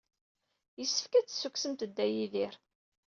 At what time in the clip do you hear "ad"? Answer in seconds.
1.13-1.23